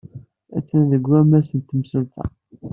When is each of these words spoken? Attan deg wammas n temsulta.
Attan 0.57 0.81
deg 0.91 1.03
wammas 1.09 1.49
n 1.53 1.59
temsulta. 1.61 2.25